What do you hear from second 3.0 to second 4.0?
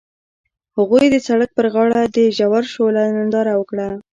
ننداره وکړه.